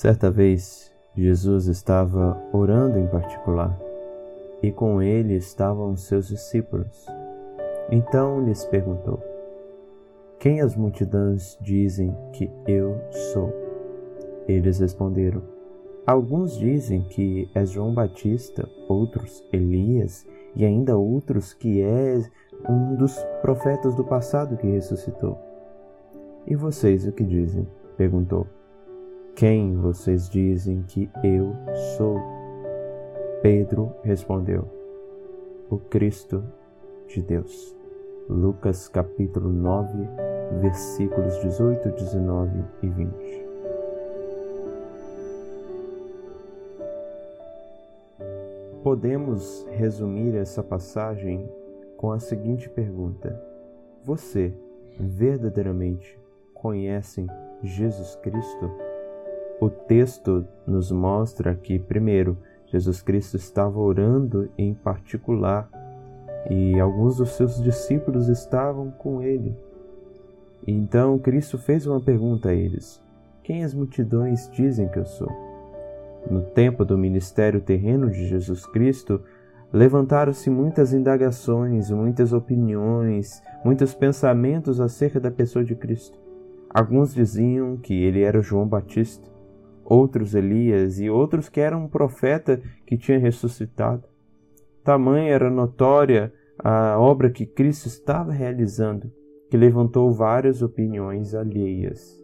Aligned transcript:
Certa 0.00 0.30
vez, 0.30 0.94
Jesus 1.12 1.66
estava 1.66 2.40
orando 2.52 3.00
em 3.00 3.08
particular 3.08 3.76
e 4.62 4.70
com 4.70 5.02
ele 5.02 5.34
estavam 5.34 5.96
seus 5.96 6.28
discípulos. 6.28 7.04
Então 7.90 8.44
lhes 8.44 8.64
perguntou: 8.64 9.20
Quem 10.38 10.60
as 10.60 10.76
multidões 10.76 11.58
dizem 11.60 12.16
que 12.32 12.48
eu 12.64 12.96
sou? 13.32 13.52
Eles 14.46 14.78
responderam: 14.78 15.42
Alguns 16.06 16.56
dizem 16.56 17.02
que 17.02 17.50
és 17.52 17.68
João 17.68 17.92
Batista, 17.92 18.68
outros 18.88 19.42
Elias 19.52 20.24
e 20.54 20.64
ainda 20.64 20.96
outros 20.96 21.52
que 21.52 21.82
és 21.82 22.30
um 22.70 22.94
dos 22.94 23.18
profetas 23.42 23.96
do 23.96 24.04
passado 24.04 24.56
que 24.58 24.70
ressuscitou. 24.70 25.36
E 26.46 26.54
vocês 26.54 27.04
o 27.04 27.10
que 27.10 27.24
dizem? 27.24 27.66
perguntou. 27.96 28.46
Quem 29.38 29.76
vocês 29.76 30.28
dizem 30.28 30.82
que 30.82 31.08
eu 31.22 31.54
sou? 31.96 32.20
Pedro 33.40 33.94
respondeu: 34.02 34.64
O 35.70 35.78
Cristo 35.78 36.42
de 37.06 37.22
Deus. 37.22 37.72
Lucas 38.28 38.88
capítulo 38.88 39.52
9, 39.52 39.96
versículos 40.60 41.40
18, 41.40 41.88
19 41.88 42.64
e 42.82 42.88
20. 42.88 43.46
Podemos 48.82 49.64
resumir 49.70 50.34
essa 50.34 50.64
passagem 50.64 51.48
com 51.96 52.10
a 52.10 52.18
seguinte 52.18 52.68
pergunta: 52.68 53.40
Você 54.02 54.52
verdadeiramente 54.98 56.18
conhece 56.54 57.24
Jesus 57.62 58.16
Cristo? 58.16 58.87
O 59.60 59.68
texto 59.68 60.46
nos 60.66 60.92
mostra 60.92 61.54
que, 61.54 61.78
primeiro, 61.78 62.38
Jesus 62.66 63.02
Cristo 63.02 63.36
estava 63.36 63.78
orando 63.78 64.48
em 64.56 64.72
particular 64.74 65.68
e 66.48 66.78
alguns 66.78 67.16
dos 67.16 67.30
seus 67.30 67.60
discípulos 67.62 68.28
estavam 68.28 68.90
com 68.90 69.22
ele. 69.22 69.56
Então 70.66 71.18
Cristo 71.18 71.58
fez 71.58 71.86
uma 71.86 72.00
pergunta 72.00 72.50
a 72.50 72.54
eles: 72.54 73.02
Quem 73.42 73.64
as 73.64 73.74
multidões 73.74 74.48
dizem 74.50 74.88
que 74.88 74.98
eu 74.98 75.06
sou? 75.06 75.30
No 76.30 76.42
tempo 76.42 76.84
do 76.84 76.98
ministério 76.98 77.60
terreno 77.60 78.10
de 78.10 78.26
Jesus 78.26 78.66
Cristo, 78.66 79.20
levantaram-se 79.72 80.50
muitas 80.50 80.92
indagações, 80.92 81.90
muitas 81.90 82.32
opiniões, 82.32 83.42
muitos 83.64 83.94
pensamentos 83.94 84.80
acerca 84.80 85.18
da 85.18 85.30
pessoa 85.30 85.64
de 85.64 85.74
Cristo. 85.74 86.18
Alguns 86.68 87.14
diziam 87.14 87.76
que 87.76 87.94
ele 87.94 88.22
era 88.22 88.42
João 88.42 88.66
Batista, 88.66 89.28
outros 89.88 90.34
Elias 90.34 91.00
e 91.00 91.08
outros 91.08 91.48
que 91.48 91.60
eram 91.60 91.84
um 91.84 91.88
profeta 91.88 92.60
que 92.86 92.98
tinha 92.98 93.18
ressuscitado. 93.18 94.04
Tamanha 94.84 95.32
era 95.32 95.50
notória 95.50 96.32
a 96.58 96.98
obra 96.98 97.30
que 97.30 97.46
Cristo 97.46 97.86
estava 97.86 98.32
realizando, 98.32 99.10
que 99.50 99.56
levantou 99.56 100.12
várias 100.12 100.60
opiniões 100.60 101.34
alheias. 101.34 102.18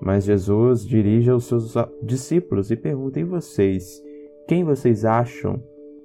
Mas 0.00 0.24
Jesus 0.24 0.86
dirige 0.86 1.30
aos 1.30 1.44
seus 1.44 1.74
discípulos 2.02 2.70
e 2.70 2.76
pergunta: 2.76 3.22
vocês? 3.24 4.02
Quem 4.46 4.64
vocês 4.64 5.04
acham 5.04 5.62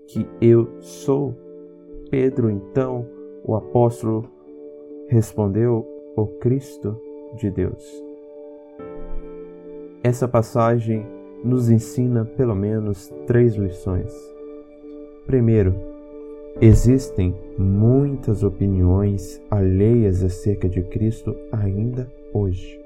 que 0.08 0.28
eu 0.42 0.82
sou? 0.82 1.36
Pedro, 2.10 2.50
então, 2.50 3.08
o 3.44 3.56
apóstolo, 3.56 4.30
respondeu: 5.08 5.86
O 6.18 6.26
Cristo 6.40 7.00
de 7.38 7.52
Deus. 7.52 8.11
Essa 10.04 10.28
passagem 10.28 11.06
nos 11.44 11.70
ensina 11.70 12.26
pelo 12.26 12.56
menos 12.56 13.08
três 13.28 13.54
lições. 13.54 14.12
Primeiro, 15.28 15.76
existem 16.60 17.36
muitas 17.56 18.42
opiniões 18.42 19.40
alheias 19.52 20.24
acerca 20.24 20.68
de 20.68 20.82
Cristo 20.82 21.36
ainda 21.52 22.12
hoje. 22.34 22.80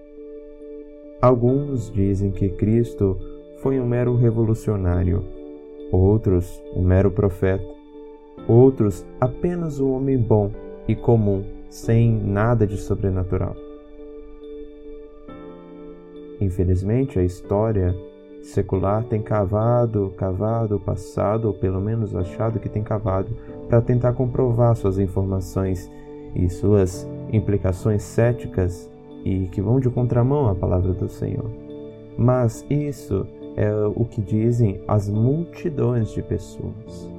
Alguns 1.21 1.89
dizem 1.89 2.31
que 2.31 2.49
Cristo 2.49 3.17
foi 3.59 3.79
um 3.79 3.87
mero 3.87 4.17
revolucionário, 4.17 5.23
outros 5.93 6.61
um 6.75 6.83
mero 6.83 7.09
profeta, 7.09 7.63
outros 8.45 9.05
apenas 9.21 9.79
um 9.79 9.93
homem 9.93 10.17
bom 10.17 10.51
e 10.85 10.93
comum, 10.93 11.45
sem 11.69 12.11
nada 12.11 12.67
de 12.67 12.75
sobrenatural. 12.75 13.55
Infelizmente, 16.39 17.17
a 17.19 17.23
história 17.23 17.95
secular 18.41 19.03
tem 19.03 19.21
cavado, 19.21 20.13
cavado 20.17 20.75
o 20.75 20.79
passado, 20.79 21.45
ou 21.45 21.53
pelo 21.53 21.81
menos 21.81 22.15
achado 22.15 22.59
que 22.59 22.69
tem 22.69 22.83
cavado, 22.83 23.29
para 23.67 23.81
tentar 23.81 24.13
comprovar 24.13 24.75
suas 24.75 24.99
informações 24.99 25.89
e 26.35 26.49
suas 26.49 27.07
implicações 27.31 28.03
céticas 28.03 28.89
e 29.23 29.47
que 29.47 29.61
vão 29.61 29.79
de 29.79 29.89
contramão 29.89 30.47
à 30.47 30.53
palavra 30.53 30.93
do 30.93 31.09
Senhor. 31.09 31.49
Mas 32.17 32.65
isso 32.69 33.25
é 33.57 33.71
o 33.95 34.05
que 34.05 34.21
dizem 34.21 34.81
as 34.87 35.09
multidões 35.09 36.11
de 36.11 36.21
pessoas. 36.21 37.09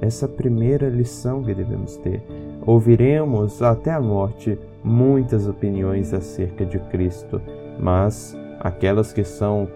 Essa 0.00 0.26
primeira 0.26 0.88
lição 0.88 1.44
que 1.44 1.54
devemos 1.54 1.96
ter. 1.98 2.22
Ouviremos 2.66 3.62
até 3.62 3.92
a 3.92 4.00
morte 4.00 4.58
muitas 4.82 5.46
opiniões 5.46 6.12
acerca 6.12 6.64
de 6.64 6.78
Cristo 6.78 7.40
mas 7.82 8.38
aquelas 8.60 9.12
que 9.12 9.24
são 9.24 9.68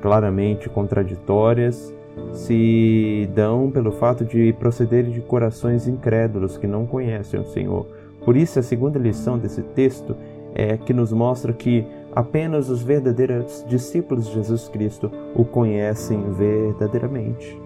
claramente 0.00 0.68
contraditórias 0.68 1.92
se 2.32 3.28
dão 3.34 3.70
pelo 3.72 3.90
fato 3.90 4.24
de 4.24 4.52
procederem 4.52 5.10
de 5.10 5.20
corações 5.20 5.88
incrédulos 5.88 6.56
que 6.56 6.68
não 6.68 6.86
conhecem 6.86 7.40
o 7.40 7.44
Senhor. 7.44 7.86
Por 8.24 8.36
isso, 8.36 8.58
a 8.60 8.62
segunda 8.62 9.00
lição 9.00 9.36
desse 9.36 9.62
texto 9.62 10.16
é 10.54 10.76
que 10.76 10.92
nos 10.92 11.12
mostra 11.12 11.52
que 11.52 11.84
apenas 12.14 12.68
os 12.68 12.82
verdadeiros 12.82 13.64
discípulos 13.68 14.28
de 14.28 14.34
Jesus 14.34 14.68
Cristo 14.68 15.10
o 15.34 15.44
conhecem 15.44 16.22
verdadeiramente. 16.32 17.58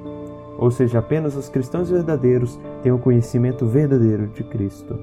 Ou 0.56 0.70
seja, 0.70 1.00
apenas 1.00 1.36
os 1.36 1.48
cristãos 1.48 1.90
verdadeiros 1.90 2.58
têm 2.82 2.90
o 2.90 2.98
conhecimento 2.98 3.66
verdadeiro 3.66 4.28
de 4.28 4.42
Cristo. 4.42 4.98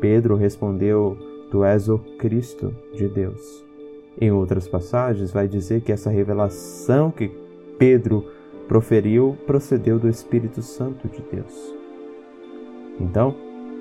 Pedro 0.00 0.34
respondeu: 0.34 1.16
Tu 1.50 1.62
és 1.62 1.88
o 1.88 1.98
Cristo 2.18 2.74
de 2.94 3.06
Deus. 3.08 3.71
Em 4.20 4.30
outras 4.30 4.68
passagens, 4.68 5.32
vai 5.32 5.48
dizer 5.48 5.80
que 5.80 5.92
essa 5.92 6.10
revelação 6.10 7.10
que 7.10 7.30
Pedro 7.78 8.26
proferiu 8.68 9.36
procedeu 9.46 9.98
do 9.98 10.08
Espírito 10.08 10.62
Santo 10.62 11.08
de 11.08 11.22
Deus. 11.30 11.74
Então, 13.00 13.34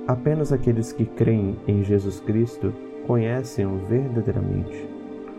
apenas 0.07 0.51
aqueles 0.51 0.91
que 0.91 1.05
creem 1.05 1.57
em 1.67 1.83
Jesus 1.83 2.19
Cristo 2.19 2.73
conhecem-o 3.05 3.77
verdadeiramente. 3.87 4.89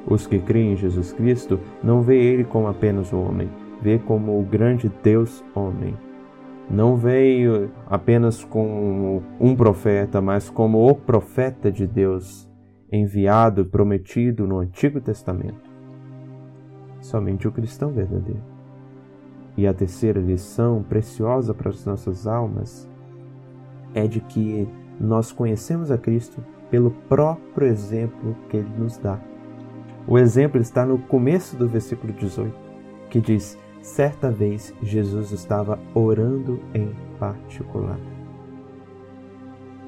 Os 0.07 0.27
que 0.27 0.39
creem 0.39 0.73
em 0.73 0.77
Jesus 0.77 1.13
Cristo 1.13 1.59
não 1.83 2.03
vê 2.03 2.17
ele 2.17 2.45
como 2.45 2.67
apenas 2.67 3.13
um 3.13 3.27
homem, 3.27 3.49
vê 3.81 3.99
como 3.99 4.39
o 4.39 4.43
grande 4.43 4.91
Deus 5.03 5.43
homem. 5.55 5.97
Não 6.71 6.97
veio 6.97 7.71
apenas 7.87 8.45
como 8.45 9.23
um 9.41 9.55
profeta, 9.55 10.21
mas 10.21 10.49
como 10.49 10.89
o 10.89 10.95
profeta 10.95 11.71
de 11.71 11.87
Deus, 11.87 12.49
enviado, 12.93 13.65
prometido 13.65 14.47
no 14.47 14.59
Antigo 14.59 15.01
Testamento. 15.01 15.71
Somente 17.01 17.49
o 17.49 17.53
cristão 17.53 17.91
verdadeiro. 17.91 18.43
E 19.57 19.67
a 19.67 19.73
terceira 19.73 20.21
lição 20.21 20.83
preciosa 20.83 21.55
para 21.55 21.71
as 21.71 21.85
nossas 21.87 22.27
almas 22.27 22.89
é 23.95 24.07
de 24.07 24.21
que 24.21 24.69
nós 25.01 25.33
conhecemos 25.33 25.91
a 25.91 25.97
Cristo 25.97 26.45
pelo 26.71 26.91
próprio 27.09 27.67
exemplo 27.67 28.37
que 28.49 28.59
ele 28.59 28.71
nos 28.79 28.99
dá. 28.99 29.19
O 30.07 30.19
exemplo 30.19 30.61
está 30.61 30.85
no 30.85 30.99
começo 30.99 31.57
do 31.57 31.69
versículo 31.69 32.13
18, 32.13 32.55
que 33.09 33.21
diz: 33.21 33.59
Certa 33.81 34.31
vez 34.31 34.75
Jesus 34.83 35.33
estava 35.33 35.79
orando 35.95 36.61
em 36.75 36.93
particular. 37.19 37.99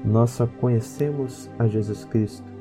Nós 0.03 0.31
só 0.31 0.45
conhecemos 0.45 1.49
a 1.57 1.67
Jesus 1.67 2.05
Cristo 2.05 2.54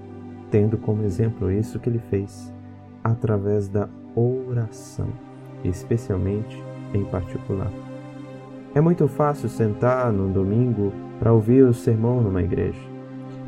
tendo 0.54 0.78
como 0.78 1.02
exemplo 1.02 1.50
isso 1.50 1.80
que 1.80 1.88
ele 1.88 1.98
fez 1.98 2.54
através 3.02 3.68
da 3.68 3.88
oração, 4.14 5.08
especialmente 5.64 6.62
em 6.94 7.04
particular. 7.06 7.72
É 8.72 8.80
muito 8.80 9.08
fácil 9.08 9.48
sentar 9.48 10.12
num 10.12 10.30
domingo 10.30 10.92
para 11.18 11.32
ouvir 11.32 11.64
o 11.64 11.74
sermão 11.74 12.22
numa 12.22 12.40
igreja. 12.40 12.78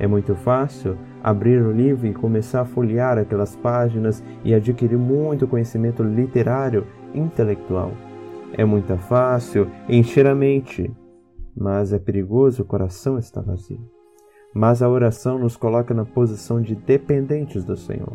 É 0.01 0.07
muito 0.09 0.35
fácil 0.35 0.99
abrir 1.23 1.63
o 1.63 1.71
livro 1.71 2.09
e 2.09 2.13
começar 2.13 2.63
a 2.63 2.65
folhear 2.65 3.19
aquelas 3.19 3.55
páginas 3.55 4.21
e 4.45 4.53
adquirir 4.53 4.99
muito 4.99 5.47
conhecimento 5.47 6.03
literário, 6.03 6.89
intelectual. 7.15 7.93
É 8.53 8.65
muito 8.65 8.97
fácil 8.97 9.69
encher 9.89 10.27
a 10.27 10.35
mente, 10.35 10.91
mas 11.57 11.93
é 11.93 12.01
perigoso 12.01 12.65
o 12.65 12.67
coração 12.67 13.17
estar 13.17 13.43
vazio. 13.43 13.96
Mas 14.57 14.81
a 14.81 14.89
oração 14.89 15.39
nos 15.39 15.55
coloca 15.55 15.93
na 15.93 16.07
posição 16.07 16.63
de 16.63 16.75
dependentes 16.75 17.63
do 17.63 17.77
Senhor. 17.77 18.15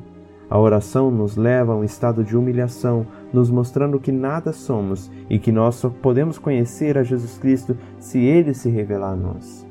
A 0.50 0.58
oração 0.58 1.12
nos 1.12 1.38
leva 1.38 1.72
a 1.72 1.76
um 1.76 1.84
estado 1.84 2.24
de 2.24 2.36
humilhação, 2.36 3.06
nos 3.32 3.52
mostrando 3.52 4.00
que 4.00 4.12
nada 4.12 4.52
somos 4.52 5.12
e 5.30 5.38
que 5.38 5.52
nós 5.52 5.76
só 5.76 5.88
podemos 5.88 6.40
conhecer 6.40 6.98
a 6.98 7.04
Jesus 7.04 7.38
Cristo 7.38 7.78
se 8.00 8.18
ele 8.18 8.56
se 8.56 8.72
revelar 8.72 9.12
a 9.12 9.16
nós. 9.16 9.68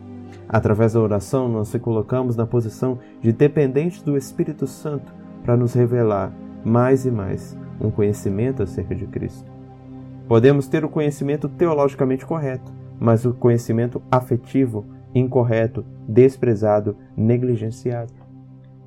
Através 0.48 0.92
da 0.92 1.00
oração, 1.00 1.48
nós 1.48 1.66
se 1.66 1.78
colocamos 1.80 2.36
na 2.36 2.46
posição 2.46 3.00
de 3.20 3.32
dependentes 3.32 4.00
do 4.00 4.16
Espírito 4.16 4.68
Santo 4.68 5.12
para 5.42 5.56
nos 5.56 5.74
revelar 5.74 6.32
mais 6.64 7.04
e 7.04 7.10
mais 7.10 7.58
um 7.80 7.90
conhecimento 7.90 8.62
acerca 8.62 8.94
de 8.94 9.08
Cristo. 9.08 9.50
Podemos 10.28 10.68
ter 10.68 10.84
o 10.84 10.88
conhecimento 10.88 11.48
teologicamente 11.48 12.24
correto, 12.24 12.72
mas 13.00 13.24
o 13.24 13.34
conhecimento 13.34 14.00
afetivo 14.08 14.86
incorreto, 15.14 15.84
desprezado, 16.08 16.96
negligenciado. 17.16 18.12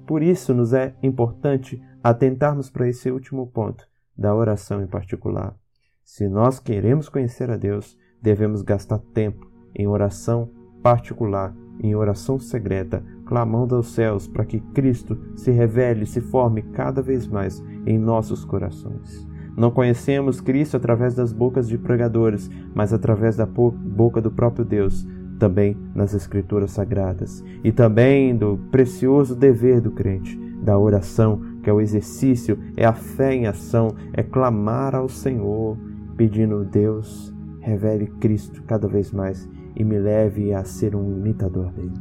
Por 0.05 0.21
isso, 0.21 0.53
nos 0.53 0.73
é 0.73 0.95
importante 1.01 1.81
atentarmos 2.03 2.69
para 2.69 2.87
esse 2.87 3.09
último 3.09 3.47
ponto 3.47 3.87
da 4.17 4.35
oração 4.35 4.81
em 4.81 4.87
particular. 4.87 5.55
Se 6.03 6.27
nós 6.27 6.59
queremos 6.59 7.07
conhecer 7.07 7.49
a 7.49 7.57
Deus, 7.57 7.97
devemos 8.21 8.61
gastar 8.61 8.99
tempo 9.13 9.49
em 9.73 9.87
oração 9.87 10.49
particular, 10.81 11.55
em 11.79 11.95
oração 11.95 12.37
secreta, 12.37 13.03
clamando 13.25 13.75
aos 13.75 13.93
céus 13.93 14.27
para 14.27 14.45
que 14.45 14.59
Cristo 14.59 15.17
se 15.35 15.49
revele 15.49 16.03
e 16.03 16.07
se 16.07 16.21
forme 16.21 16.61
cada 16.61 17.01
vez 17.01 17.25
mais 17.25 17.63
em 17.85 17.97
nossos 17.97 18.43
corações. 18.45 19.27
Não 19.55 19.71
conhecemos 19.71 20.41
Cristo 20.41 20.77
através 20.77 21.15
das 21.15 21.31
bocas 21.31 21.67
de 21.67 21.77
pregadores, 21.77 22.49
mas 22.73 22.91
através 22.91 23.35
da 23.35 23.45
boca 23.45 24.19
do 24.19 24.31
próprio 24.31 24.65
Deus, 24.65 25.07
também 25.39 25.77
nas 25.93 26.13
Escrituras 26.13 26.71
Sagradas, 26.71 27.43
e 27.63 27.71
também 27.71 28.35
do 28.35 28.57
precioso 28.71 29.35
dever 29.35 29.81
do 29.81 29.91
crente, 29.91 30.37
da 30.63 30.77
oração, 30.77 31.41
que 31.61 31.69
é 31.69 31.73
o 31.73 31.81
exercício, 31.81 32.57
é 32.77 32.85
a 32.85 32.93
fé 32.93 33.33
em 33.33 33.47
ação, 33.47 33.89
é 34.13 34.23
clamar 34.23 34.95
ao 34.95 35.09
Senhor, 35.09 35.77
pedindo 36.15 36.63
Deus, 36.63 37.33
revele 37.59 38.07
Cristo 38.19 38.63
cada 38.63 38.87
vez 38.87 39.11
mais 39.11 39.49
e 39.75 39.83
me 39.83 39.97
leve 39.97 40.53
a 40.53 40.63
ser 40.63 40.95
um 40.95 41.17
imitador 41.17 41.71
dele. 41.71 41.93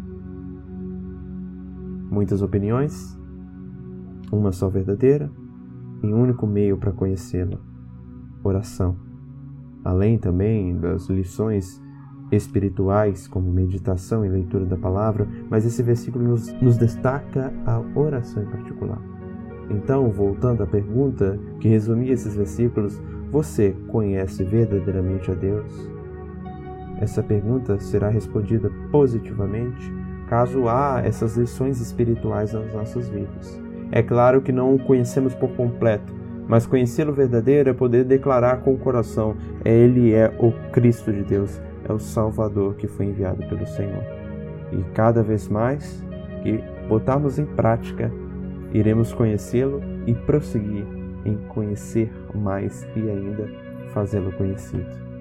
Muitas 2.10 2.42
opiniões, 2.42 3.18
uma 4.30 4.52
só 4.52 4.68
verdadeira 4.68 5.30
e 6.02 6.06
um 6.06 6.20
único 6.20 6.46
meio 6.46 6.76
para 6.76 6.92
conhecê-la: 6.92 7.58
oração. 8.44 8.96
Além 9.84 10.18
também 10.18 10.76
das 10.76 11.08
lições 11.08 11.81
espirituais, 12.32 13.28
como 13.28 13.52
meditação 13.52 14.24
e 14.24 14.28
leitura 14.28 14.64
da 14.64 14.76
palavra, 14.76 15.28
mas 15.48 15.64
esse 15.64 15.82
versículo 15.82 16.24
nos, 16.24 16.52
nos 16.54 16.76
destaca 16.76 17.52
a 17.66 17.80
oração 17.94 18.42
em 18.42 18.46
particular. 18.46 19.00
Então, 19.70 20.10
voltando 20.10 20.62
à 20.62 20.66
pergunta 20.66 21.38
que 21.60 21.68
resumia 21.68 22.12
esses 22.12 22.34
versículos, 22.34 23.00
você 23.30 23.76
conhece 23.88 24.42
verdadeiramente 24.44 25.30
a 25.30 25.34
Deus? 25.34 25.90
Essa 27.00 27.22
pergunta 27.22 27.78
será 27.78 28.08
respondida 28.08 28.70
positivamente 28.90 29.92
caso 30.28 30.68
há 30.68 31.02
essas 31.04 31.36
lições 31.36 31.80
espirituais 31.80 32.52
nas 32.52 32.72
nossas 32.72 33.08
vidas. 33.08 33.60
É 33.90 34.02
claro 34.02 34.40
que 34.40 34.52
não 34.52 34.74
o 34.74 34.78
conhecemos 34.78 35.34
por 35.34 35.50
completo, 35.50 36.14
mas 36.48 36.66
conhecê-lo 36.66 37.12
verdadeiro 37.12 37.70
é 37.70 37.72
poder 37.74 38.04
declarar 38.04 38.62
com 38.62 38.72
o 38.72 38.78
coração: 38.78 39.36
Ele 39.64 40.14
é 40.14 40.34
o 40.38 40.52
Cristo 40.70 41.12
de 41.12 41.22
Deus, 41.22 41.60
é 41.88 41.92
o 41.92 41.98
Salvador 41.98 42.74
que 42.74 42.86
foi 42.86 43.06
enviado 43.06 43.46
pelo 43.48 43.66
Senhor. 43.66 44.02
E 44.72 44.82
cada 44.94 45.22
vez 45.22 45.48
mais 45.48 46.02
que 46.42 46.58
botarmos 46.88 47.38
em 47.38 47.46
prática, 47.46 48.10
iremos 48.72 49.12
conhecê-lo 49.12 49.80
e 50.06 50.14
prosseguir 50.14 50.86
em 51.24 51.36
conhecer 51.48 52.10
mais 52.34 52.86
e 52.96 53.08
ainda 53.08 53.48
fazê-lo 53.92 54.32
conhecido. 54.32 55.11